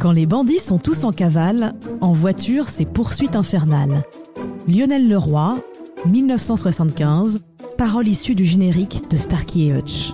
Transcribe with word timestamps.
Quand 0.00 0.12
les 0.12 0.26
bandits 0.26 0.58
sont 0.58 0.78
tous 0.78 1.04
en 1.04 1.12
cavale, 1.12 1.74
en 2.00 2.12
voiture, 2.12 2.68
c'est 2.68 2.84
poursuite 2.84 3.36
infernale. 3.36 4.04
Lionel 4.66 5.08
Leroy, 5.08 5.58
1975, 6.06 7.46
parole 7.76 8.08
issue 8.08 8.34
du 8.34 8.44
générique 8.44 9.10
de 9.10 9.16
Starkey 9.16 9.60
et 9.60 9.72
Hutch. 9.72 10.12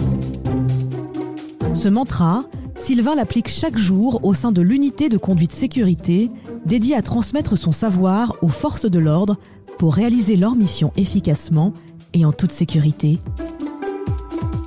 Ce 1.72 1.88
mantra, 1.88 2.44
Sylvain 2.74 3.14
l'applique 3.14 3.48
chaque 3.48 3.76
jour 3.76 4.24
au 4.24 4.34
sein 4.34 4.52
de 4.52 4.62
l'unité 4.62 5.08
de 5.08 5.18
conduite 5.18 5.52
sécurité 5.52 6.30
dédiée 6.64 6.96
à 6.96 7.02
transmettre 7.02 7.56
son 7.56 7.72
savoir 7.72 8.36
aux 8.42 8.48
forces 8.48 8.90
de 8.90 8.98
l'ordre 8.98 9.38
pour 9.78 9.94
réaliser 9.94 10.36
leur 10.36 10.54
mission 10.54 10.92
efficacement 10.96 11.72
et 12.12 12.24
en 12.24 12.32
toute 12.32 12.52
sécurité. 12.52 13.18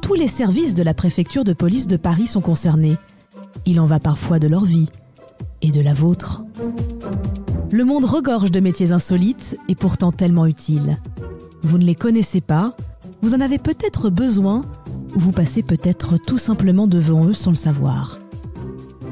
Tous 0.10 0.16
les 0.16 0.28
services 0.28 0.74
de 0.74 0.82
la 0.82 0.96
préfecture 0.96 1.44
de 1.44 1.54
police 1.54 1.86
de 1.86 1.96
Paris 1.96 2.26
sont 2.26 2.42
concernés. 2.42 2.98
Il 3.68 3.80
en 3.80 3.86
va 3.86 4.00
parfois 4.00 4.40
de 4.40 4.48
leur 4.48 4.66
vie 4.66 4.90
et 5.62 5.70
de 5.70 5.82
la 5.82 5.94
vôtre. 5.94 6.42
Le 7.70 7.86
monde 7.86 8.06
regorge 8.06 8.50
de 8.50 8.60
métiers 8.60 8.92
insolites 8.92 9.60
et 9.68 9.76
pourtant 9.76 10.12
tellement 10.12 10.48
utiles. 10.48 10.98
Vous 11.62 11.78
ne 11.78 11.86
les 11.86 11.94
connaissez 11.94 12.42
pas, 12.42 12.76
vous 13.22 13.36
en 13.36 13.40
avez 13.40 13.60
peut-être 13.60 14.10
besoin 14.10 14.64
ou 15.16 15.20
vous 15.20 15.32
passez 15.32 15.62
peut-être 15.62 16.18
tout 16.18 16.40
simplement 16.40 16.88
devant 16.88 17.26
eux 17.26 17.34
sans 17.34 17.52
le 17.52 17.56
savoir. 17.56 18.18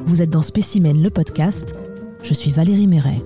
Vous 0.07 0.23
êtes 0.23 0.31
dans 0.31 0.41
Spécimen 0.41 0.99
le 0.99 1.11
podcast, 1.11 1.75
je 2.23 2.33
suis 2.33 2.49
Valérie 2.49 2.87
Méret. 2.87 3.21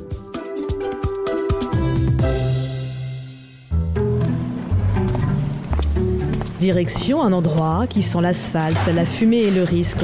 Direction 6.62 7.24
un 7.24 7.34
endroit 7.34 7.88
qui 7.90 8.04
sent 8.04 8.22
l'asphalte, 8.22 8.88
la 8.96 9.04
fumée 9.04 9.40
et 9.40 9.50
le 9.50 9.64
risque. 9.64 10.04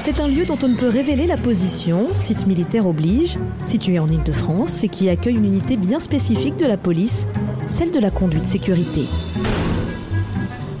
C'est 0.00 0.18
un 0.18 0.28
lieu 0.28 0.46
dont 0.46 0.56
on 0.62 0.68
ne 0.68 0.74
peut 0.74 0.88
révéler 0.88 1.26
la 1.26 1.36
position, 1.36 2.06
site 2.14 2.46
militaire 2.46 2.86
oblige, 2.86 3.38
situé 3.62 3.98
en 3.98 4.08
Ile-de-France 4.08 4.82
et 4.82 4.88
qui 4.88 5.10
accueille 5.10 5.34
une 5.34 5.44
unité 5.44 5.76
bien 5.76 6.00
spécifique 6.00 6.56
de 6.56 6.64
la 6.64 6.78
police, 6.78 7.26
celle 7.66 7.90
de 7.90 7.98
la 7.98 8.10
conduite 8.10 8.46
sécurité. 8.46 9.02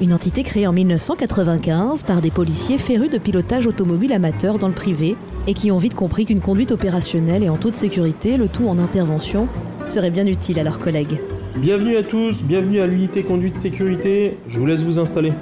Une 0.00 0.14
entité 0.14 0.42
créée 0.42 0.66
en 0.66 0.72
1995 0.72 2.02
par 2.04 2.22
des 2.22 2.30
policiers 2.30 2.78
férus 2.78 3.10
de 3.10 3.18
pilotage 3.18 3.66
automobile 3.66 4.14
amateur 4.14 4.58
dans 4.58 4.68
le 4.68 4.74
privé 4.74 5.18
et 5.46 5.52
qui 5.52 5.70
ont 5.70 5.76
vite 5.76 5.94
compris 5.94 6.24
qu'une 6.24 6.40
conduite 6.40 6.72
opérationnelle 6.72 7.42
et 7.42 7.50
en 7.50 7.58
toute 7.58 7.74
sécurité, 7.74 8.38
le 8.38 8.48
tout 8.48 8.66
en 8.66 8.78
intervention, 8.78 9.48
serait 9.86 10.10
bien 10.10 10.26
utile 10.26 10.58
à 10.58 10.62
leurs 10.62 10.78
collègues. 10.78 11.20
Bienvenue 11.56 11.96
à 11.96 12.04
tous, 12.04 12.44
bienvenue 12.44 12.80
à 12.80 12.86
l'unité 12.86 13.24
conduite 13.24 13.56
sécurité. 13.56 14.38
Je 14.46 14.58
vous 14.60 14.66
laisse 14.66 14.82
vous 14.82 15.00
installer. 15.00 15.32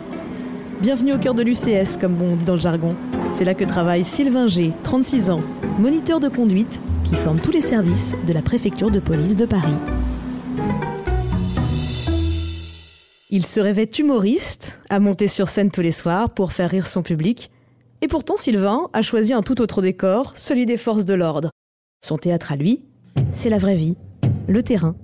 Bienvenue 0.80 1.12
au 1.12 1.18
cœur 1.18 1.34
de 1.34 1.42
l'UCS, 1.42 1.98
comme 2.00 2.20
on 2.22 2.34
dit 2.34 2.46
dans 2.46 2.54
le 2.54 2.60
jargon. 2.60 2.96
C'est 3.32 3.44
là 3.44 3.54
que 3.54 3.64
travaille 3.64 4.04
Sylvain 4.04 4.46
G, 4.46 4.72
36 4.84 5.28
ans, 5.28 5.40
moniteur 5.78 6.18
de 6.18 6.28
conduite, 6.28 6.80
qui 7.04 7.14
forme 7.14 7.38
tous 7.38 7.50
les 7.50 7.60
services 7.60 8.16
de 8.26 8.32
la 8.32 8.40
préfecture 8.40 8.90
de 8.90 9.00
police 9.00 9.36
de 9.36 9.44
Paris. 9.44 9.74
Il 13.28 13.44
se 13.44 13.60
rêvait 13.60 13.90
humoriste, 13.98 14.78
à 14.88 15.00
monter 15.00 15.28
sur 15.28 15.50
scène 15.50 15.70
tous 15.70 15.82
les 15.82 15.92
soirs 15.92 16.30
pour 16.30 16.54
faire 16.54 16.70
rire 16.70 16.86
son 16.86 17.02
public. 17.02 17.50
Et 18.00 18.08
pourtant, 18.08 18.36
Sylvain 18.38 18.88
a 18.94 19.02
choisi 19.02 19.34
un 19.34 19.42
tout 19.42 19.60
autre 19.60 19.82
décor, 19.82 20.32
celui 20.36 20.64
des 20.64 20.78
forces 20.78 21.04
de 21.04 21.14
l'ordre. 21.14 21.50
Son 22.02 22.16
théâtre 22.16 22.50
à 22.50 22.56
lui, 22.56 22.82
c'est 23.32 23.50
la 23.50 23.58
vraie 23.58 23.76
vie, 23.76 23.98
le 24.48 24.62
terrain. 24.62 24.96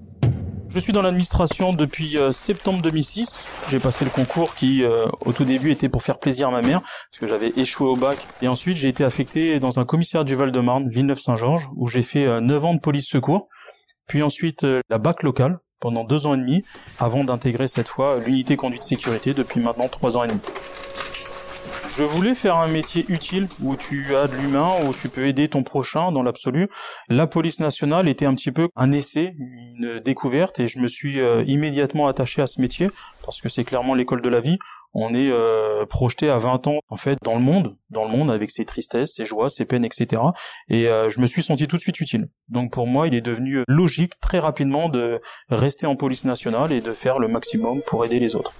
Je 0.74 0.80
suis 0.80 0.92
dans 0.92 1.02
l'administration 1.02 1.72
depuis 1.72 2.18
euh, 2.18 2.32
septembre 2.32 2.82
2006. 2.82 3.46
J'ai 3.68 3.78
passé 3.78 4.04
le 4.04 4.10
concours 4.10 4.56
qui, 4.56 4.82
euh, 4.82 5.06
au 5.20 5.32
tout 5.32 5.44
début, 5.44 5.70
était 5.70 5.88
pour 5.88 6.02
faire 6.02 6.18
plaisir 6.18 6.48
à 6.48 6.50
ma 6.50 6.62
mère, 6.62 6.80
parce 6.80 7.20
que 7.20 7.28
j'avais 7.28 7.52
échoué 7.56 7.86
au 7.86 7.94
bac. 7.94 8.18
Et 8.42 8.48
ensuite, 8.48 8.76
j'ai 8.76 8.88
été 8.88 9.04
affecté 9.04 9.60
dans 9.60 9.78
un 9.78 9.84
commissariat 9.84 10.24
du 10.24 10.34
Val-de-Marne, 10.34 10.88
Villeneuve-Saint-Georges, 10.88 11.70
où 11.76 11.86
j'ai 11.86 12.02
fait 12.02 12.26
euh, 12.26 12.40
9 12.40 12.64
ans 12.64 12.74
de 12.74 12.80
police 12.80 13.06
secours. 13.06 13.46
Puis 14.08 14.24
ensuite, 14.24 14.64
euh, 14.64 14.80
la 14.90 14.98
bac 14.98 15.22
locale, 15.22 15.60
pendant 15.78 16.02
deux 16.02 16.26
ans 16.26 16.34
et 16.34 16.38
demi, 16.38 16.64
avant 16.98 17.22
d'intégrer 17.22 17.68
cette 17.68 17.86
fois 17.86 18.18
l'unité 18.18 18.56
conduite 18.56 18.82
sécurité 18.82 19.32
depuis 19.32 19.60
maintenant 19.60 19.86
trois 19.86 20.16
ans 20.16 20.24
et 20.24 20.28
demi. 20.28 20.40
Je 21.96 22.02
voulais 22.02 22.34
faire 22.34 22.56
un 22.56 22.66
métier 22.66 23.04
utile 23.08 23.46
où 23.62 23.76
tu 23.76 24.16
as 24.16 24.26
de 24.26 24.34
l'humain, 24.34 24.68
où 24.84 24.92
tu 24.92 25.08
peux 25.08 25.28
aider 25.28 25.46
ton 25.46 25.62
prochain 25.62 26.10
dans 26.10 26.24
l'absolu. 26.24 26.68
La 27.08 27.28
police 27.28 27.60
nationale 27.60 28.08
était 28.08 28.26
un 28.26 28.34
petit 28.34 28.50
peu 28.50 28.68
un 28.74 28.90
essai, 28.90 29.36
une 29.76 30.00
découverte, 30.00 30.60
et 30.60 30.68
je 30.68 30.78
me 30.78 30.88
suis 30.88 31.20
euh, 31.20 31.44
immédiatement 31.46 32.06
attaché 32.08 32.42
à 32.42 32.46
ce 32.46 32.60
métier 32.60 32.90
parce 33.24 33.40
que 33.40 33.48
c'est 33.48 33.64
clairement 33.64 33.94
l'école 33.94 34.22
de 34.22 34.28
la 34.28 34.40
vie. 34.40 34.58
On 34.92 35.12
est 35.12 35.30
euh, 35.30 35.84
projeté 35.86 36.30
à 36.30 36.38
20 36.38 36.68
ans 36.68 36.78
en 36.88 36.96
fait 36.96 37.18
dans 37.22 37.34
le 37.34 37.40
monde, 37.40 37.76
dans 37.90 38.04
le 38.04 38.10
monde 38.10 38.30
avec 38.30 38.50
ses 38.50 38.64
tristesses, 38.64 39.14
ses 39.14 39.26
joies, 39.26 39.48
ses 39.48 39.64
peines, 39.64 39.84
etc. 39.84 40.22
Et 40.68 40.88
euh, 40.88 41.10
je 41.10 41.20
me 41.20 41.26
suis 41.26 41.42
senti 41.42 41.66
tout 41.66 41.76
de 41.76 41.82
suite 41.82 42.00
utile. 42.00 42.28
Donc 42.48 42.72
pour 42.72 42.86
moi, 42.86 43.08
il 43.08 43.14
est 43.14 43.20
devenu 43.20 43.64
logique 43.66 44.20
très 44.20 44.38
rapidement 44.38 44.88
de 44.88 45.20
rester 45.48 45.86
en 45.86 45.96
police 45.96 46.24
nationale 46.24 46.72
et 46.72 46.80
de 46.80 46.92
faire 46.92 47.18
le 47.18 47.26
maximum 47.26 47.80
pour 47.82 48.04
aider 48.04 48.20
les 48.20 48.36
autres. 48.36 48.52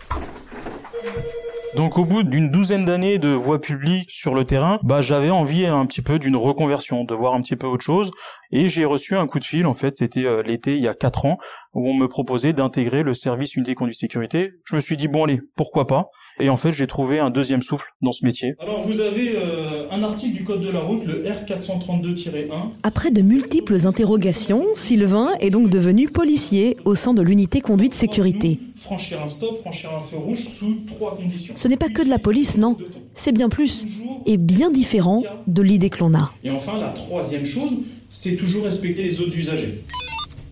Donc 1.76 1.98
au 1.98 2.04
bout 2.04 2.22
d'une 2.22 2.50
douzaine 2.50 2.84
d'années 2.84 3.18
de 3.18 3.30
voie 3.30 3.60
publique 3.60 4.10
sur 4.10 4.34
le 4.34 4.44
terrain, 4.44 4.78
bah 4.84 5.00
j'avais 5.00 5.30
envie 5.30 5.66
un 5.66 5.84
petit 5.86 6.02
peu 6.02 6.20
d'une 6.20 6.36
reconversion, 6.36 7.02
de 7.02 7.14
voir 7.14 7.34
un 7.34 7.42
petit 7.42 7.56
peu 7.56 7.66
autre 7.66 7.82
chose, 7.82 8.12
et 8.52 8.68
j'ai 8.68 8.84
reçu 8.84 9.16
un 9.16 9.26
coup 9.26 9.40
de 9.40 9.44
fil. 9.44 9.66
En 9.66 9.74
fait, 9.74 9.96
c'était 9.96 10.24
euh, 10.24 10.42
l'été 10.42 10.76
il 10.76 10.82
y 10.82 10.86
a 10.86 10.94
quatre 10.94 11.26
ans 11.26 11.38
où 11.74 11.88
on 11.88 11.94
me 11.94 12.06
proposait 12.06 12.52
d'intégrer 12.52 13.02
le 13.02 13.12
service 13.12 13.56
unité 13.56 13.74
conduite 13.74 13.98
sécurité. 13.98 14.52
Je 14.64 14.76
me 14.76 14.80
suis 14.80 14.96
dit 14.96 15.08
bon 15.08 15.24
allez, 15.24 15.40
pourquoi 15.56 15.88
pas? 15.88 16.10
Et 16.38 16.48
en 16.48 16.56
fait, 16.56 16.70
j'ai 16.70 16.86
trouvé 16.86 17.18
un 17.18 17.30
deuxième 17.30 17.62
souffle 17.62 17.90
dans 18.02 18.12
ce 18.12 18.24
métier. 18.24 18.54
Alors 18.60 18.82
vous 18.82 19.00
avez 19.00 19.34
euh, 19.36 19.90
un 19.90 20.04
article 20.04 20.36
du 20.36 20.44
code 20.44 20.60
de 20.60 20.70
la 20.70 20.80
route, 20.80 21.04
le 21.04 21.24
R432-1. 21.24 22.70
Après 22.84 23.10
de 23.10 23.20
multiples 23.20 23.84
interrogations, 23.84 24.64
Sylvain 24.76 25.32
est 25.40 25.50
donc 25.50 25.70
devenu 25.70 26.08
policier 26.08 26.76
au 26.84 26.94
sein 26.94 27.14
de 27.14 27.22
l'unité 27.22 27.60
conduite 27.60 27.94
sécurité. 27.94 28.60
Franchir 28.84 29.22
un 29.22 29.28
stop, 29.28 29.62
franchir 29.62 29.90
un 29.94 29.98
feu 29.98 30.18
rouge 30.18 30.44
sous 30.44 30.80
trois 30.86 31.16
conditions. 31.16 31.54
Ce 31.56 31.68
n'est 31.68 31.78
pas 31.78 31.88
que 31.88 32.02
de 32.02 32.10
la 32.10 32.18
police, 32.18 32.58
non. 32.58 32.76
C'est 33.14 33.32
bien 33.32 33.48
plus 33.48 33.86
et 34.26 34.36
bien 34.36 34.70
différent 34.70 35.22
de 35.46 35.62
l'idée 35.62 35.88
que 35.88 36.00
l'on 36.00 36.14
a. 36.14 36.30
Et 36.42 36.50
enfin, 36.50 36.78
la 36.78 36.90
troisième 36.90 37.46
chose, 37.46 37.70
c'est 38.10 38.36
toujours 38.36 38.64
respecter 38.64 39.02
les 39.02 39.20
autres 39.20 39.38
usagers. 39.38 39.82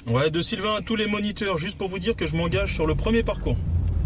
Ouais, 0.07 0.31
de 0.31 0.41
Sylvain 0.41 0.77
à 0.77 0.81
tous 0.81 0.97
les 0.97 1.07
moniteurs, 1.07 1.59
juste 1.59 1.77
pour 1.77 1.89
vous 1.89 1.99
dire 1.99 2.17
que 2.17 2.27
je 2.27 2.35
m'engage 2.35 2.75
sur 2.75 2.87
le 2.87 2.95
premier 2.95 3.23
parcours. 3.23 3.57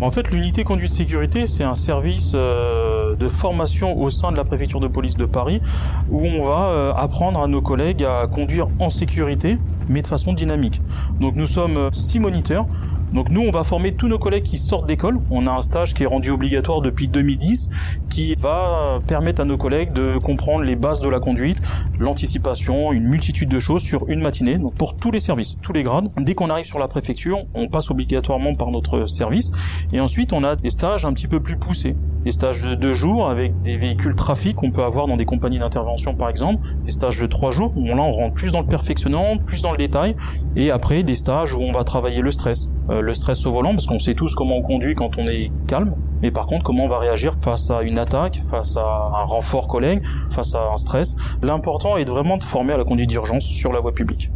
En 0.00 0.10
fait, 0.10 0.30
l'unité 0.32 0.64
conduite 0.64 0.92
sécurité, 0.92 1.46
c'est 1.46 1.64
un 1.64 1.76
service 1.76 2.32
euh, 2.34 3.14
de 3.14 3.28
formation 3.28 3.98
au 3.98 4.10
sein 4.10 4.32
de 4.32 4.36
la 4.36 4.44
préfecture 4.44 4.80
de 4.80 4.88
police 4.88 5.16
de 5.16 5.24
Paris 5.24 5.62
où 6.10 6.20
on 6.26 6.42
va 6.42 6.66
euh, 6.66 6.92
apprendre 6.94 7.40
à 7.40 7.46
nos 7.46 7.62
collègues 7.62 8.02
à 8.02 8.26
conduire 8.26 8.66
en 8.78 8.90
sécurité, 8.90 9.56
mais 9.88 10.02
de 10.02 10.06
façon 10.06 10.34
dynamique. 10.34 10.82
Donc 11.20 11.36
nous 11.36 11.46
sommes 11.46 11.78
euh, 11.78 11.90
six 11.92 12.18
moniteurs. 12.18 12.66
Donc 13.12 13.30
nous, 13.30 13.42
on 13.42 13.50
va 13.50 13.62
former 13.62 13.94
tous 13.94 14.08
nos 14.08 14.18
collègues 14.18 14.42
qui 14.42 14.58
sortent 14.58 14.86
d'école. 14.86 15.18
On 15.30 15.46
a 15.46 15.50
un 15.50 15.62
stage 15.62 15.94
qui 15.94 16.02
est 16.02 16.06
rendu 16.06 16.30
obligatoire 16.30 16.80
depuis 16.80 17.08
2010, 17.08 17.70
qui 18.10 18.34
va 18.34 19.00
permettre 19.06 19.42
à 19.42 19.44
nos 19.44 19.56
collègues 19.56 19.92
de 19.92 20.18
comprendre 20.18 20.64
les 20.64 20.76
bases 20.76 21.00
de 21.00 21.08
la 21.08 21.20
conduite, 21.20 21.60
l'anticipation, 21.98 22.92
une 22.92 23.04
multitude 23.04 23.48
de 23.48 23.58
choses 23.58 23.82
sur 23.82 24.08
une 24.08 24.20
matinée. 24.20 24.58
Donc 24.58 24.74
pour 24.74 24.96
tous 24.96 25.10
les 25.10 25.20
services, 25.20 25.58
tous 25.62 25.72
les 25.72 25.82
grades. 25.82 26.10
Dès 26.18 26.34
qu'on 26.34 26.50
arrive 26.50 26.66
sur 26.66 26.78
la 26.78 26.88
préfecture, 26.88 27.46
on 27.54 27.68
passe 27.68 27.90
obligatoirement 27.90 28.54
par 28.54 28.70
notre 28.70 29.06
service. 29.06 29.52
Et 29.92 30.00
ensuite, 30.00 30.32
on 30.32 30.42
a 30.44 30.56
des 30.56 30.70
stages 30.70 31.06
un 31.06 31.12
petit 31.12 31.28
peu 31.28 31.40
plus 31.40 31.56
poussés. 31.56 31.94
Des 32.22 32.32
stages 32.32 32.62
de 32.62 32.74
deux 32.74 32.92
jours 32.92 33.30
avec 33.30 33.60
des 33.62 33.76
véhicules 33.78 34.16
trafic 34.16 34.56
qu'on 34.56 34.72
peut 34.72 34.82
avoir 34.82 35.06
dans 35.06 35.16
des 35.16 35.26
compagnies 35.26 35.60
d'intervention 35.60 36.14
par 36.14 36.28
exemple. 36.28 36.66
Des 36.84 36.92
stages 36.92 37.20
de 37.20 37.26
trois 37.26 37.52
jours 37.52 37.72
où 37.76 37.84
là, 37.86 38.02
on 38.02 38.12
rentre 38.12 38.34
plus 38.34 38.52
dans 38.52 38.60
le 38.60 38.66
perfectionnant, 38.66 39.38
plus 39.38 39.62
dans 39.62 39.70
le 39.70 39.76
détail. 39.76 40.16
Et 40.56 40.70
après, 40.70 41.04
des 41.04 41.14
stages 41.14 41.54
où 41.54 41.60
on 41.60 41.72
va 41.72 41.84
travailler 41.84 42.20
le 42.20 42.30
stress. 42.30 42.72
Euh, 42.90 42.95
le 43.00 43.14
stress 43.14 43.46
au 43.46 43.52
volant 43.52 43.70
parce 43.70 43.86
qu'on 43.86 43.98
sait 43.98 44.14
tous 44.14 44.34
comment 44.34 44.56
on 44.56 44.62
conduit 44.62 44.94
quand 44.94 45.18
on 45.18 45.28
est 45.28 45.50
calme, 45.66 45.94
mais 46.22 46.30
par 46.30 46.46
contre 46.46 46.62
comment 46.64 46.84
on 46.84 46.88
va 46.88 46.98
réagir 46.98 47.34
face 47.40 47.70
à 47.70 47.82
une 47.82 47.98
attaque, 47.98 48.42
face 48.48 48.76
à 48.76 48.82
un 48.82 49.24
renfort 49.24 49.68
collègue, 49.68 50.02
face 50.30 50.54
à 50.54 50.70
un 50.72 50.76
stress. 50.76 51.16
L'important 51.42 51.96
est 51.96 52.08
vraiment 52.08 52.36
de 52.36 52.42
former 52.42 52.72
à 52.72 52.76
la 52.76 52.84
conduite 52.84 53.08
d'urgence 53.10 53.44
sur 53.44 53.72
la 53.72 53.80
voie 53.80 53.92
publique. 53.92 54.30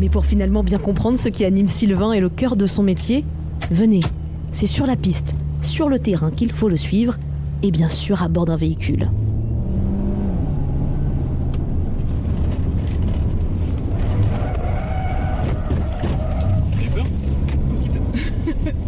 Mais 0.00 0.08
pour 0.08 0.26
finalement 0.26 0.62
bien 0.62 0.78
comprendre 0.78 1.18
ce 1.18 1.28
qui 1.28 1.44
anime 1.44 1.68
Sylvain 1.68 2.12
et 2.12 2.20
le 2.20 2.28
cœur 2.28 2.56
de 2.56 2.66
son 2.66 2.82
métier, 2.82 3.24
venez, 3.70 4.00
c'est 4.50 4.66
sur 4.66 4.86
la 4.86 4.96
piste, 4.96 5.36
sur 5.62 5.88
le 5.88 5.98
terrain 5.98 6.30
qu'il 6.30 6.52
faut 6.52 6.68
le 6.68 6.76
suivre, 6.76 7.18
et 7.62 7.70
bien 7.70 7.88
sûr 7.88 8.22
à 8.22 8.28
bord 8.28 8.46
d'un 8.46 8.56
véhicule. 8.56 9.08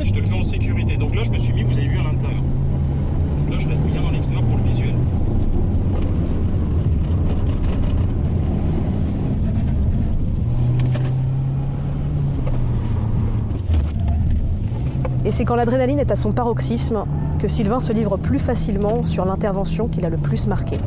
Je 0.00 0.12
te 0.12 0.18
le 0.18 0.26
fais 0.26 0.33
en 0.33 0.33
Donc 0.98 1.14
là, 1.14 1.22
je 1.22 1.30
me 1.30 1.38
suis 1.38 1.52
mis, 1.52 1.62
vous 1.62 1.72
avez 1.72 1.86
vu, 1.86 1.98
à 1.98 2.02
l'intérieur. 2.02 2.40
Donc 2.40 3.50
là, 3.50 3.58
je 3.58 3.68
reste 3.68 3.82
bien 3.82 4.02
dans 4.02 4.10
l'extérieur 4.10 4.44
pour 4.44 4.58
le 4.58 4.62
visuel. 4.62 4.94
Et 15.24 15.30
c'est 15.30 15.44
quand 15.44 15.56
l'adrénaline 15.56 15.98
est 15.98 16.10
à 16.10 16.16
son 16.16 16.32
paroxysme 16.32 17.04
que 17.38 17.48
Sylvain 17.48 17.80
se 17.80 17.92
livre 17.92 18.16
plus 18.16 18.38
facilement 18.38 19.02
sur 19.02 19.24
l'intervention 19.24 19.88
qu'il 19.88 20.04
a 20.04 20.10
le 20.10 20.18
plus 20.18 20.46
marqué. 20.46 20.78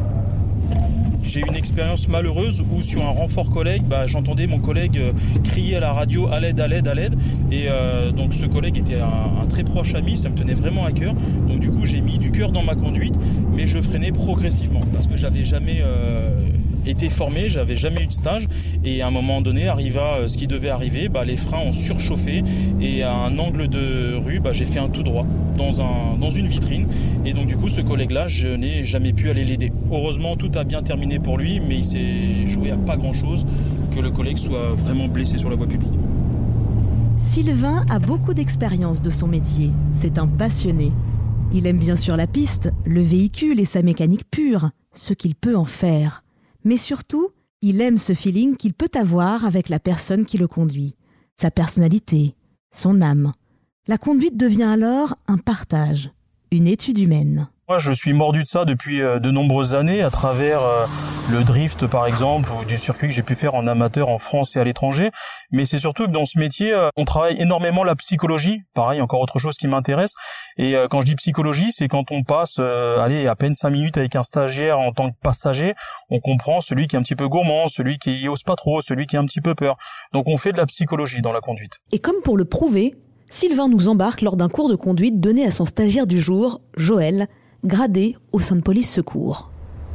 J'ai 1.23 1.41
une 1.41 1.55
expérience 1.55 2.07
malheureuse 2.07 2.63
où 2.71 2.81
sur 2.81 3.05
un 3.05 3.09
renfort 3.09 3.49
collègue, 3.49 3.83
bah, 3.83 4.05
j'entendais 4.07 4.47
mon 4.47 4.59
collègue 4.59 4.97
euh, 4.97 5.11
crier 5.43 5.77
à 5.77 5.79
la 5.79 5.91
radio 5.91 6.27
à 6.27 6.39
l'aide, 6.39 6.59
à 6.59 6.67
l'aide, 6.67 6.87
à 6.87 6.93
l'aide. 6.93 7.15
Et 7.51 7.65
euh, 7.67 8.11
donc 8.11 8.33
ce 8.33 8.45
collègue 8.45 8.77
était 8.77 8.99
un, 8.99 9.45
très 9.47 9.63
proche 9.63 9.95
ami, 9.95 10.17
ça 10.17 10.29
me 10.29 10.35
tenait 10.35 10.53
vraiment 10.53 10.85
à 10.85 10.91
cœur. 10.91 11.13
Donc 11.47 11.59
du 11.59 11.69
coup 11.69 11.85
j'ai 11.85 12.01
mis 12.01 12.17
du 12.17 12.31
cœur 12.31 12.51
dans 12.51 12.63
ma 12.63 12.75
conduite, 12.75 13.15
mais 13.53 13.65
je 13.65 13.81
freinais 13.81 14.11
progressivement 14.11 14.81
parce 14.93 15.07
que 15.07 15.15
j'avais 15.15 15.45
jamais 15.45 15.81
euh, 15.81 16.49
été 16.89 17.09
formé, 17.09 17.49
j'avais 17.49 17.75
jamais 17.75 18.03
eu 18.03 18.07
de 18.07 18.11
stage 18.11 18.47
et 18.83 19.01
à 19.01 19.07
un 19.07 19.11
moment 19.11 19.41
donné 19.41 19.67
arriva 19.67 20.27
ce 20.27 20.37
qui 20.37 20.47
devait 20.47 20.69
arriver, 20.69 21.09
bah, 21.09 21.25
les 21.25 21.37
freins 21.37 21.59
ont 21.59 21.71
surchauffé 21.71 22.43
et 22.79 23.03
à 23.03 23.13
un 23.13 23.37
angle 23.39 23.67
de 23.67 24.15
rue, 24.15 24.39
bah, 24.39 24.53
j'ai 24.53 24.65
fait 24.65 24.79
un 24.79 24.89
tout 24.89 25.03
droit 25.03 25.25
dans, 25.57 25.81
un, 25.81 26.17
dans 26.19 26.29
une 26.29 26.47
vitrine 26.47 26.87
et 27.25 27.33
donc 27.33 27.47
du 27.47 27.57
coup 27.57 27.69
ce 27.69 27.81
collègue-là, 27.81 28.27
je 28.27 28.49
n'ai 28.49 28.83
jamais 28.83 29.13
pu 29.13 29.29
aller 29.29 29.43
l'aider. 29.43 29.71
Heureusement 29.91 30.35
tout 30.35 30.51
a 30.55 30.63
bien 30.63 30.81
terminé 30.81 31.19
pour 31.19 31.37
lui, 31.37 31.59
mais 31.59 31.77
il 31.77 31.85
s'est 31.85 32.45
joué 32.45 32.71
à 32.71 32.77
pas 32.77 32.97
grand-chose 32.97 33.45
que 33.93 33.99
le 33.99 34.11
collègue 34.11 34.37
soit 34.37 34.73
vraiment 34.75 35.07
blessé 35.07 35.37
sur 35.37 35.49
la 35.49 35.55
voie 35.55 35.67
publique. 35.67 35.93
Sylvain 37.19 37.85
a 37.89 37.99
beaucoup 37.99 38.33
d'expérience 38.33 39.01
de 39.01 39.09
son 39.09 39.27
métier, 39.27 39.71
c'est 39.93 40.17
un 40.17 40.27
passionné. 40.27 40.91
Il 41.53 41.65
aime 41.65 41.77
bien 41.77 41.95
sûr 41.95 42.15
la 42.15 42.27
piste, 42.27 42.71
le 42.85 43.01
véhicule 43.01 43.59
et 43.59 43.65
sa 43.65 43.81
mécanique 43.81 44.29
pure, 44.29 44.69
ce 44.93 45.13
qu'il 45.13 45.33
peut 45.33 45.55
en 45.55 45.65
faire 45.65 46.23
mais 46.67 46.75
surtout, 46.75 47.29
il 47.61 47.79
aime 47.79 47.97
ce 47.97 48.13
feeling 48.13 48.57
qu'il 48.57 48.73
peut 48.73 48.91
avoir 48.93 49.45
avec 49.45 49.69
la 49.69 49.79
personne 49.79 50.25
qui 50.25 50.37
le 50.37 50.49
conduit, 50.49 50.97
sa 51.37 51.49
personnalité, 51.49 52.35
son 52.71 53.01
âme. 53.01 53.31
La 53.87 53.97
conduite 53.97 54.35
devient 54.35 54.63
alors 54.63 55.15
un 55.27 55.37
partage, 55.37 56.11
une 56.51 56.67
étude 56.67 56.99
humaine. 56.99 57.47
Moi, 57.69 57.79
je 57.79 57.91
suis 57.91 58.13
mordu 58.13 58.43
de 58.43 58.47
ça 58.47 58.63
depuis 58.63 59.01
euh, 59.01 59.19
de 59.19 59.29
nombreuses 59.29 59.75
années 59.75 60.01
à 60.01 60.09
travers 60.09 60.63
euh, 60.63 60.85
le 61.29 61.43
drift, 61.43 61.85
par 61.85 62.07
exemple, 62.07 62.49
ou 62.53 62.63
du 62.63 62.77
circuit 62.77 63.09
que 63.09 63.13
j'ai 63.13 63.23
pu 63.23 63.35
faire 63.35 63.55
en 63.55 63.67
amateur 63.67 64.07
en 64.07 64.19
France 64.19 64.55
et 64.55 64.59
à 64.61 64.63
l'étranger. 64.63 65.11
Mais 65.51 65.65
c'est 65.65 65.77
surtout 65.77 66.05
que 66.05 66.11
dans 66.11 66.23
ce 66.23 66.39
métier, 66.39 66.71
euh, 66.71 66.87
on 66.95 67.03
travaille 67.03 67.35
énormément 67.41 67.83
la 67.83 67.97
psychologie. 67.97 68.61
Pareil, 68.73 69.01
encore 69.01 69.19
autre 69.19 69.37
chose 69.37 69.57
qui 69.57 69.67
m'intéresse. 69.67 70.13
Et 70.57 70.75
quand 70.89 71.01
je 71.01 71.07
dis 71.07 71.15
psychologie, 71.15 71.73
c'est 71.73 71.89
quand 71.89 72.05
on 72.09 72.23
passe, 72.23 72.57
allez, 72.57 73.27
à 73.27 73.35
peine 73.35 73.53
cinq 73.53 73.69
minutes 73.69 73.97
avec 73.97 74.15
un 74.15 74.23
stagiaire 74.23 74.79
en 74.79 74.91
tant 74.91 75.11
que 75.11 75.15
passager, 75.21 75.75
on 76.09 76.19
comprend 76.19 76.61
celui 76.61 76.87
qui 76.87 76.95
est 76.95 76.99
un 76.99 77.03
petit 77.03 77.15
peu 77.15 77.27
gourmand, 77.27 77.67
celui 77.67 77.99
qui 77.99 78.27
ose 78.27 78.41
pas 78.41 78.55
trop, 78.55 78.81
celui 78.81 79.05
qui 79.05 79.17
a 79.17 79.19
un 79.19 79.25
petit 79.25 79.41
peu 79.41 79.53
peur. 79.53 79.75
Donc 80.13 80.23
on 80.27 80.37
fait 80.37 80.53
de 80.53 80.57
la 80.57 80.65
psychologie 80.65 81.21
dans 81.21 81.31
la 81.31 81.41
conduite. 81.41 81.73
Et 81.91 81.99
comme 81.99 82.23
pour 82.23 82.37
le 82.37 82.45
prouver, 82.45 82.95
Sylvain 83.29 83.67
nous 83.67 83.87
embarque 83.87 84.21
lors 84.21 84.35
d'un 84.35 84.49
cours 84.49 84.69
de 84.69 84.75
conduite 84.75 85.19
donné 85.19 85.45
à 85.45 85.51
son 85.51 85.65
stagiaire 85.65 86.07
du 86.07 86.19
jour, 86.19 86.61
Joël, 86.75 87.27
gradé 87.63 88.15
au 88.31 88.39
sein 88.39 88.55
de 88.55 88.61
police 88.61 88.91
secours. 88.91 89.49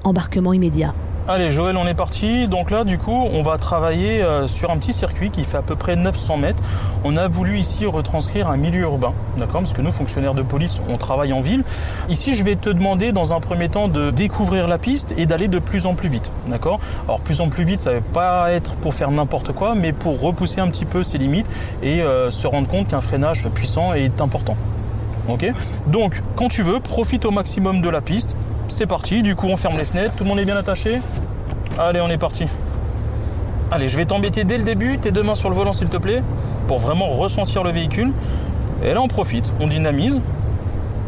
Embarquement 0.05 0.53
immédiat. 0.53 0.94
Allez 1.29 1.53
Joël, 1.53 1.76
on 1.76 1.87
est 1.87 1.94
parti. 1.94 2.49
Donc 2.49 2.73
là, 2.73 2.82
du 2.82 2.99
coup, 2.99 3.12
on 3.32 3.43
va 3.43 3.56
travailler 3.56 4.23
euh, 4.23 4.49
sur 4.49 4.73
un 4.73 4.79
petit 4.79 4.93
circuit 4.93 5.31
qui 5.31 5.44
fait 5.44 5.56
à 5.56 5.62
peu 5.62 5.76
près 5.76 5.94
900 5.94 6.37
mètres. 6.37 6.61
On 7.05 7.17
a 7.17 7.29
voulu 7.29 7.59
ici 7.59 7.87
retranscrire 7.87 8.49
un 8.49 8.56
milieu 8.56 8.81
urbain, 8.81 9.12
d'accord 9.38 9.61
Parce 9.61 9.73
que 9.73 9.82
nous, 9.82 9.93
fonctionnaires 9.93 10.35
de 10.35 10.43
police, 10.43 10.81
on 10.88 10.97
travaille 10.97 11.32
en 11.32 11.41
ville. 11.41 11.62
Ici, 12.09 12.35
je 12.35 12.43
vais 12.43 12.56
te 12.56 12.69
demander 12.69 13.12
dans 13.12 13.35
un 13.35 13.41
premier 13.41 13.69
temps 13.69 13.87
de 13.87 14.11
découvrir 14.11 14.67
la 14.67 14.79
piste 14.79 15.14
et 15.17 15.26
d'aller 15.26 15.47
de 15.47 15.61
plus 15.61 15.87
en 15.87 15.94
plus 15.94 16.09
vite, 16.09 16.32
d'accord 16.49 16.81
Alors 17.06 17.20
plus 17.20 17.41
en 17.41 17.49
plus 17.49 17.62
vite, 17.62 17.79
ça 17.79 17.91
ne 17.91 17.97
veut 17.97 18.03
pas 18.03 18.50
être 18.50 18.75
pour 18.75 18.93
faire 18.93 19.12
n'importe 19.12 19.53
quoi, 19.53 19.76
mais 19.76 19.93
pour 19.93 20.20
repousser 20.20 20.61
un 20.61 20.69
petit 20.69 20.87
peu 20.87 21.05
ses 21.05 21.19
limites 21.19 21.47
et 21.85 22.03
euh, 22.03 22.32
se 22.32 22.49
rendre 22.49 22.67
compte 22.67 22.88
qu'un 22.88 23.00
freinage 23.00 23.49
puissant 23.49 23.94
est 23.94 24.20
important. 24.20 24.56
Ok 25.28 25.46
Donc, 25.86 26.20
quand 26.36 26.48
tu 26.48 26.62
veux, 26.62 26.80
profite 26.80 27.24
au 27.24 27.30
maximum 27.30 27.80
de 27.80 27.88
la 27.88 28.00
piste. 28.00 28.36
C'est 28.69 28.86
parti, 28.86 29.22
du 29.22 29.36
coup 29.36 29.46
on 29.48 29.56
ferme 29.56 29.76
les 29.76 29.84
fenêtres, 29.84 30.16
tout 30.16 30.24
le 30.24 30.30
monde 30.30 30.38
est 30.38 30.44
bien 30.44 30.56
attaché? 30.56 30.98
Allez, 31.78 32.00
on 32.00 32.08
est 32.08 32.19
parti. 32.19 32.46
Allez, 33.70 33.86
je 33.86 33.96
vais 33.96 34.04
t'embêter 34.04 34.44
dès 34.44 34.58
le 34.58 34.64
début, 34.64 34.98
tes 34.98 35.10
deux 35.10 35.22
mains 35.22 35.34
sur 35.34 35.50
le 35.50 35.54
volant 35.54 35.72
s'il 35.72 35.88
te 35.88 35.98
plaît, 35.98 36.22
pour 36.69 36.78
vraiment 36.78 37.08
ressentir 37.08 37.62
le 37.64 37.70
véhicule. 37.70 38.12
Et 38.82 38.94
là 38.94 39.00
on 39.00 39.08
profite, 39.08 39.52
on 39.60 39.66
dynamise. 39.66 40.20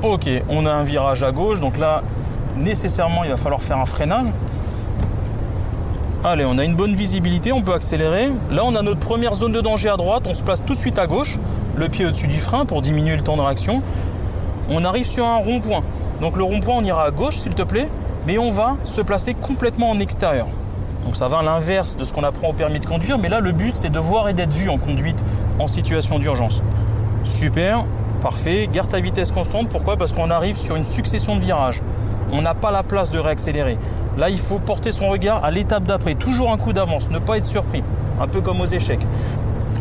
Ok, 0.02 0.28
on 0.48 0.66
a 0.66 0.70
un 0.70 0.84
virage 0.84 1.22
à 1.22 1.32
gauche, 1.32 1.60
donc 1.60 1.78
là 1.78 2.02
nécessairement 2.56 3.24
il 3.24 3.30
va 3.30 3.36
falloir 3.36 3.62
faire 3.62 3.78
un 3.78 3.86
freinage. 3.86 4.26
Allez, 6.22 6.44
on 6.44 6.56
a 6.58 6.64
une 6.64 6.74
bonne 6.74 6.94
visibilité, 6.94 7.52
on 7.52 7.62
peut 7.62 7.74
accélérer. 7.74 8.30
Là 8.50 8.62
on 8.64 8.74
a 8.76 8.82
notre 8.82 9.00
première 9.00 9.34
zone 9.34 9.52
de 9.52 9.60
danger 9.60 9.88
à 9.88 9.96
droite, 9.96 10.24
on 10.26 10.34
se 10.34 10.42
place 10.42 10.62
tout 10.64 10.74
de 10.74 10.78
suite 10.78 10.98
à 10.98 11.06
gauche 11.06 11.38
le 11.76 11.88
pied 11.88 12.06
au-dessus 12.06 12.28
du 12.28 12.38
frein 12.38 12.66
pour 12.66 12.82
diminuer 12.82 13.16
le 13.16 13.22
temps 13.22 13.36
de 13.36 13.42
réaction. 13.42 13.82
On 14.70 14.84
arrive 14.84 15.06
sur 15.06 15.26
un 15.26 15.38
rond-point. 15.38 15.82
Donc 16.20 16.36
le 16.36 16.44
rond-point, 16.44 16.74
on 16.76 16.84
ira 16.84 17.04
à 17.04 17.10
gauche, 17.10 17.36
s'il 17.36 17.54
te 17.54 17.62
plaît, 17.62 17.88
mais 18.26 18.38
on 18.38 18.50
va 18.50 18.76
se 18.84 19.00
placer 19.00 19.34
complètement 19.34 19.90
en 19.90 19.98
extérieur. 19.98 20.46
Donc 21.04 21.16
ça 21.16 21.28
va 21.28 21.38
à 21.38 21.42
l'inverse 21.42 21.96
de 21.96 22.04
ce 22.04 22.12
qu'on 22.12 22.24
apprend 22.24 22.48
au 22.48 22.52
permis 22.54 22.80
de 22.80 22.86
conduire, 22.86 23.18
mais 23.18 23.28
là 23.28 23.40
le 23.40 23.52
but 23.52 23.76
c'est 23.76 23.90
de 23.90 23.98
voir 23.98 24.28
et 24.28 24.32
d'être 24.32 24.54
vu 24.54 24.70
en 24.70 24.78
conduite 24.78 25.22
en 25.58 25.66
situation 25.66 26.18
d'urgence. 26.18 26.62
Super, 27.24 27.84
parfait. 28.22 28.68
Garde 28.72 28.88
ta 28.88 29.00
vitesse 29.00 29.30
constante. 29.30 29.68
Pourquoi? 29.68 29.96
Parce 29.96 30.12
qu'on 30.12 30.30
arrive 30.30 30.56
sur 30.56 30.76
une 30.76 30.84
succession 30.84 31.36
de 31.36 31.40
virages. 31.40 31.82
On 32.32 32.40
n'a 32.40 32.54
pas 32.54 32.70
la 32.70 32.82
place 32.82 33.10
de 33.10 33.18
réaccélérer. 33.18 33.76
Là, 34.16 34.30
il 34.30 34.38
faut 34.38 34.58
porter 34.58 34.92
son 34.92 35.08
regard 35.08 35.44
à 35.44 35.50
l'étape 35.50 35.84
d'après. 35.84 36.14
Toujours 36.14 36.52
un 36.52 36.56
coup 36.56 36.72
d'avance, 36.72 37.10
ne 37.10 37.18
pas 37.18 37.36
être 37.36 37.44
surpris. 37.44 37.82
Un 38.20 38.26
peu 38.28 38.40
comme 38.40 38.60
aux 38.60 38.66
échecs. 38.66 39.00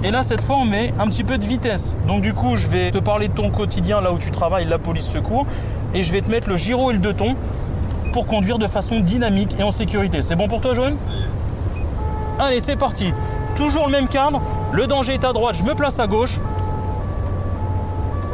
Et 0.06 0.12
là, 0.12 0.22
cette 0.22 0.42
fois, 0.42 0.58
on 0.58 0.66
met 0.66 0.94
un 1.00 1.08
petit 1.08 1.24
peu 1.24 1.38
de 1.38 1.46
vitesse. 1.46 1.96
Donc 2.08 2.22
du 2.22 2.34
coup, 2.34 2.58
je 2.58 2.68
vais 2.68 2.92
te 2.92 2.98
parler 2.98 3.30
de 3.30 3.34
ton 3.34 3.50
quotidien, 3.50 4.02
là 4.02 4.12
où 4.12 4.18
tu 4.18 4.32
travailles, 4.32 4.66
la 4.66 4.78
police 4.78 5.08
secours, 5.08 5.46
et 5.94 6.04
je 6.04 6.12
vais 6.12 6.20
te 6.20 6.30
mettre 6.30 6.50
le 6.50 6.58
gyro 6.58 6.92
et 6.92 6.94
le 6.94 7.00
deux 7.00 7.14
tons 7.14 7.38
pour 8.12 8.28
conduire 8.28 8.60
de 8.60 8.68
façon 8.68 9.00
dynamique 9.00 9.56
et 9.58 9.64
en 9.64 9.72
sécurité. 9.72 10.22
C'est 10.22 10.36
bon 10.36 10.50
pour 10.50 10.60
toi, 10.60 10.74
Joël 10.74 10.94
Allez, 12.38 12.60
c'est 12.60 12.76
parti. 12.76 13.14
Toujours 13.56 13.86
le 13.86 13.94
même 13.94 14.10
cadre. 14.10 14.42
Le 14.74 14.88
danger 14.88 15.14
est 15.14 15.24
à 15.24 15.32
droite, 15.32 15.56
je 15.56 15.64
me 15.64 15.74
place 15.74 16.00
à 16.00 16.08
gauche. 16.08 16.38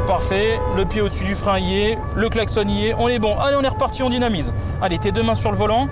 Parfait. 0.08 0.58
Le 0.76 0.84
pied 0.84 1.02
au-dessus 1.02 1.22
du 1.22 1.36
frein 1.36 1.60
y 1.60 1.82
est. 1.82 1.98
Le 2.16 2.28
klaxon 2.28 2.66
y 2.66 2.86
est. 2.86 2.94
On 2.98 3.06
est 3.06 3.20
bon. 3.20 3.38
Allez, 3.38 3.56
on 3.56 3.62
est 3.62 3.68
reparti, 3.68 4.02
on 4.02 4.10
dynamise. 4.10 4.52
Allez, 4.82 4.98
tes 4.98 5.12
deux 5.12 5.22
mains 5.22 5.34
sur 5.34 5.52
le 5.52 5.56
volant. 5.56 5.86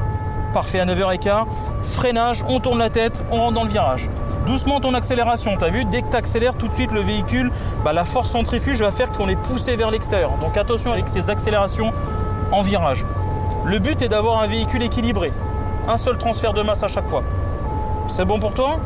Parfait 0.53 0.81
à 0.81 0.87
9h15. 0.87 1.45
Freinage, 1.85 2.45
on 2.49 2.59
tourne 2.59 2.79
la 2.79 2.91
tête, 2.91 3.23
on 3.31 3.37
rentre 3.37 3.55
dans 3.55 3.65
le 3.65 3.71
virage 3.71 4.09
doucement 4.49 4.81
ton 4.81 4.95
accélération. 4.95 5.57
Tu 5.59 5.65
as 5.65 5.69
vu, 5.69 5.85
dès 5.85 6.01
que 6.01 6.11
tu 6.11 6.17
accélères 6.17 6.57
tout 6.57 6.69
de 6.69 6.73
suite 6.73 6.91
le 6.91 7.01
véhicule, 7.01 7.53
bah, 7.85 7.93
la 7.93 8.05
force 8.05 8.31
centrifuge 8.31 8.81
va 8.81 8.91
faire 8.91 9.13
qu'on 9.13 9.29
est 9.29 9.37
poussé 9.37 9.77
vers 9.77 9.91
l'extérieur. 9.91 10.33
Donc 10.41 10.57
attention 10.57 10.91
avec 10.91 11.07
ces 11.07 11.29
accélérations 11.29 11.93
en 12.51 12.63
virage. 12.63 13.05
Le 13.67 13.79
but 13.79 14.01
est 14.01 14.09
d'avoir 14.09 14.43
un 14.43 14.47
véhicule 14.47 14.83
équilibré. 14.83 15.31
Un 15.87 15.99
seul 15.99 16.17
transfert 16.17 16.55
de 16.55 16.63
masse 16.63 16.83
à 16.83 16.89
chaque 16.89 17.07
fois. 17.07 17.23
C'est 18.09 18.25
bon 18.25 18.41
pour 18.41 18.55
toi? 18.55 18.79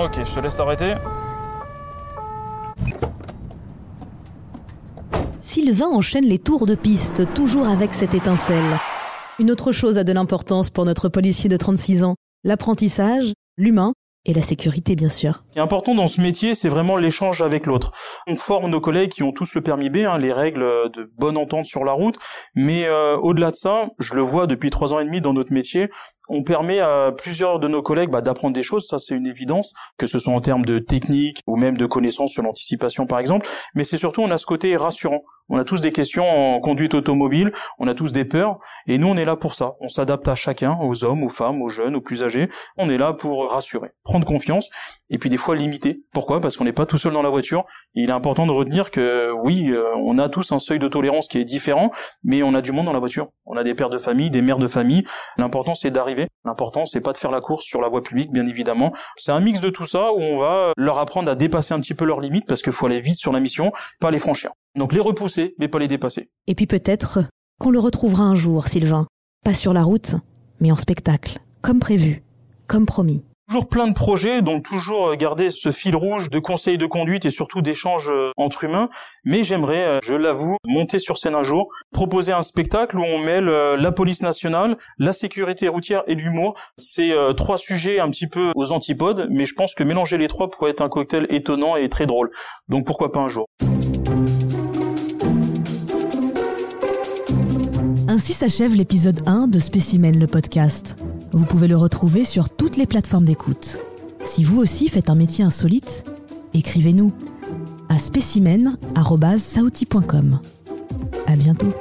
Ok, 0.00 0.20
je 0.24 0.34
te 0.34 0.40
laisse 0.40 0.56
t'arrêter. 0.56 0.94
Sylvain 5.40 5.88
enchaîne 5.88 6.24
les 6.24 6.38
tours 6.38 6.66
de 6.66 6.76
piste, 6.76 7.34
toujours 7.34 7.66
avec 7.66 7.92
cette 7.92 8.14
étincelle. 8.14 8.78
Une 9.40 9.50
autre 9.50 9.72
chose 9.72 9.98
a 9.98 10.04
de 10.04 10.12
l'importance 10.12 10.70
pour 10.70 10.84
notre 10.84 11.08
policier 11.08 11.48
de 11.48 11.56
36 11.56 12.04
ans, 12.04 12.14
l'apprentissage, 12.44 13.32
l'humain 13.56 13.94
et 14.28 14.34
la 14.34 14.42
sécurité 14.42 14.94
bien 14.94 15.08
sûr. 15.08 15.42
Ce 15.54 15.60
important 15.60 15.94
dans 15.94 16.06
ce 16.06 16.20
métier, 16.20 16.54
c'est 16.54 16.68
vraiment 16.68 16.96
l'échange 16.96 17.42
avec 17.42 17.66
l'autre. 17.66 17.92
On 18.26 18.36
forme 18.36 18.70
nos 18.70 18.80
collègues 18.80 19.10
qui 19.10 19.22
ont 19.22 19.32
tous 19.32 19.54
le 19.54 19.62
permis 19.62 19.90
B, 19.90 19.98
hein, 20.06 20.18
les 20.18 20.32
règles 20.32 20.90
de 20.92 21.10
bonne 21.16 21.36
entente 21.36 21.64
sur 21.64 21.82
la 21.82 21.92
route, 21.92 22.16
mais 22.54 22.86
euh, 22.86 23.16
au-delà 23.16 23.50
de 23.50 23.56
ça, 23.56 23.88
je 23.98 24.14
le 24.14 24.20
vois 24.20 24.46
depuis 24.46 24.70
trois 24.70 24.92
ans 24.92 25.00
et 25.00 25.04
demi 25.04 25.20
dans 25.20 25.32
notre 25.32 25.52
métier, 25.52 25.90
on 26.28 26.42
permet 26.42 26.78
à 26.80 27.12
plusieurs 27.16 27.58
de 27.58 27.68
nos 27.68 27.82
collègues 27.82 28.10
bah, 28.10 28.20
d'apprendre 28.20 28.54
des 28.54 28.62
choses, 28.62 28.86
ça 28.86 28.98
c'est 28.98 29.14
une 29.14 29.26
évidence, 29.26 29.72
que 29.96 30.06
ce 30.06 30.18
soit 30.18 30.32
en 30.32 30.40
termes 30.40 30.64
de 30.64 30.78
technique 30.78 31.40
ou 31.46 31.56
même 31.56 31.76
de 31.76 31.86
connaissances 31.86 32.32
sur 32.32 32.42
l'anticipation 32.42 33.06
par 33.06 33.18
exemple, 33.18 33.46
mais 33.74 33.82
c'est 33.82 33.98
surtout 33.98 34.20
on 34.20 34.30
a 34.30 34.36
ce 34.36 34.46
côté 34.46 34.76
rassurant. 34.76 35.22
On 35.48 35.58
a 35.58 35.64
tous 35.64 35.80
des 35.80 35.92
questions 35.92 36.28
en 36.28 36.60
conduite 36.60 36.94
automobile, 36.94 37.52
on 37.78 37.88
a 37.88 37.94
tous 37.94 38.12
des 38.12 38.24
peurs, 38.24 38.58
et 38.86 38.98
nous 38.98 39.08
on 39.08 39.16
est 39.16 39.24
là 39.24 39.36
pour 39.36 39.54
ça. 39.54 39.74
On 39.80 39.88
s'adapte 39.88 40.28
à 40.28 40.34
chacun, 40.34 40.78
aux 40.80 41.04
hommes, 41.04 41.22
aux 41.22 41.28
femmes, 41.28 41.62
aux 41.62 41.68
jeunes, 41.68 41.96
aux 41.96 42.00
plus 42.00 42.22
âgés. 42.22 42.48
On 42.76 42.90
est 42.90 42.98
là 42.98 43.12
pour 43.12 43.50
rassurer, 43.50 43.90
prendre 44.04 44.26
confiance, 44.26 44.70
et 45.10 45.18
puis 45.18 45.30
des 45.30 45.36
fois 45.36 45.56
limiter. 45.56 46.02
Pourquoi? 46.12 46.40
Parce 46.40 46.56
qu'on 46.56 46.64
n'est 46.64 46.72
pas 46.72 46.86
tout 46.86 46.98
seul 46.98 47.12
dans 47.12 47.22
la 47.22 47.30
voiture. 47.30 47.64
il 47.94 48.10
est 48.10 48.12
important 48.12 48.46
de 48.46 48.52
retenir 48.52 48.90
que 48.90 49.32
oui, 49.42 49.70
euh, 49.70 49.84
on 49.96 50.18
a 50.18 50.28
tous 50.28 50.52
un 50.52 50.58
seuil 50.58 50.78
de 50.78 50.88
tolérance 50.88 51.28
qui 51.28 51.38
est 51.38 51.44
différent, 51.44 51.90
mais 52.22 52.42
on 52.42 52.54
a 52.54 52.60
du 52.60 52.72
monde 52.72 52.86
dans 52.86 52.92
la 52.92 52.98
voiture. 52.98 53.28
On 53.46 53.56
a 53.56 53.64
des 53.64 53.74
pères 53.74 53.90
de 53.90 53.98
famille, 53.98 54.30
des 54.30 54.42
mères 54.42 54.58
de 54.58 54.68
famille. 54.68 55.04
L'important 55.36 55.74
c'est 55.74 55.90
d'arriver 55.90 56.28
L'important, 56.48 56.86
c'est 56.86 57.02
pas 57.02 57.12
de 57.12 57.18
faire 57.18 57.30
la 57.30 57.42
course 57.42 57.64
sur 57.64 57.82
la 57.82 57.88
voie 57.88 58.02
publique, 58.02 58.32
bien 58.32 58.46
évidemment. 58.46 58.94
C'est 59.16 59.32
un 59.32 59.40
mix 59.40 59.60
de 59.60 59.68
tout 59.68 59.84
ça 59.84 60.12
où 60.12 60.18
on 60.18 60.38
va 60.38 60.72
leur 60.78 60.98
apprendre 60.98 61.30
à 61.30 61.34
dépasser 61.34 61.74
un 61.74 61.80
petit 61.80 61.92
peu 61.92 62.06
leurs 62.06 62.20
limites 62.20 62.46
parce 62.46 62.62
qu'il 62.62 62.72
faut 62.72 62.86
aller 62.86 63.00
vite 63.00 63.18
sur 63.18 63.32
la 63.32 63.40
mission, 63.40 63.70
pas 64.00 64.10
les 64.10 64.18
franchir. 64.18 64.52
Donc 64.78 64.92
les 64.92 65.00
repousser, 65.00 65.54
mais 65.58 65.68
pas 65.68 65.80
les 65.80 65.88
dépasser. 65.88 66.30
Et 66.46 66.54
puis 66.54 66.66
peut-être 66.66 67.20
qu'on 67.58 67.70
le 67.70 67.80
retrouvera 67.80 68.22
un 68.22 68.36
jour, 68.36 68.68
Sylvain. 68.68 69.06
Pas 69.44 69.54
sur 69.54 69.72
la 69.72 69.82
route, 69.82 70.14
mais 70.60 70.70
en 70.70 70.76
spectacle, 70.76 71.40
comme 71.60 71.80
prévu, 71.80 72.22
comme 72.68 72.86
promis. 72.86 73.24
Toujours 73.48 73.68
plein 73.68 73.88
de 73.88 73.94
projets, 73.94 74.42
donc 74.42 74.64
toujours 74.64 75.16
garder 75.16 75.48
ce 75.48 75.72
fil 75.72 75.96
rouge 75.96 76.28
de 76.28 76.38
conseils 76.38 76.76
de 76.76 76.84
conduite 76.84 77.24
et 77.24 77.30
surtout 77.30 77.62
d'échanges 77.62 78.10
euh, 78.10 78.30
entre 78.36 78.64
humains. 78.64 78.90
Mais 79.24 79.42
j'aimerais, 79.42 79.84
euh, 79.86 79.98
je 80.04 80.14
l'avoue, 80.14 80.58
monter 80.66 80.98
sur 80.98 81.16
scène 81.16 81.34
un 81.34 81.42
jour, 81.42 81.66
proposer 81.90 82.32
un 82.32 82.42
spectacle 82.42 82.98
où 82.98 83.02
on 83.02 83.18
mêle 83.18 83.48
euh, 83.48 83.76
la 83.76 83.90
police 83.90 84.20
nationale, 84.20 84.76
la 84.98 85.14
sécurité 85.14 85.66
routière 85.68 86.02
et 86.06 86.14
l'humour. 86.14 86.56
C'est 86.76 87.10
trois 87.36 87.56
sujets 87.56 88.00
un 88.00 88.10
petit 88.10 88.28
peu 88.28 88.52
aux 88.54 88.70
antipodes, 88.70 89.26
mais 89.30 89.46
je 89.46 89.54
pense 89.54 89.74
que 89.74 89.82
mélanger 89.82 90.18
les 90.18 90.28
trois 90.28 90.50
pourrait 90.50 90.72
être 90.72 90.82
un 90.82 90.90
cocktail 90.90 91.26
étonnant 91.30 91.74
et 91.76 91.88
très 91.88 92.06
drôle. 92.06 92.30
Donc 92.68 92.84
pourquoi 92.84 93.10
pas 93.10 93.20
un 93.20 93.28
jour. 93.28 93.46
S'achève 98.38 98.74
l'épisode 98.76 99.20
1 99.26 99.48
de 99.48 99.58
Spécimen 99.58 100.16
le 100.16 100.28
podcast. 100.28 100.96
Vous 101.32 101.44
pouvez 101.44 101.66
le 101.66 101.76
retrouver 101.76 102.24
sur 102.24 102.50
toutes 102.50 102.76
les 102.76 102.86
plateformes 102.86 103.24
d'écoute. 103.24 103.78
Si 104.20 104.44
vous 104.44 104.60
aussi 104.60 104.88
faites 104.88 105.10
un 105.10 105.16
métier 105.16 105.44
insolite, 105.44 106.04
écrivez-nous 106.54 107.10
à 107.88 107.98
spécimen.sauti.com. 107.98 110.38
À 111.26 111.34
bientôt. 111.34 111.72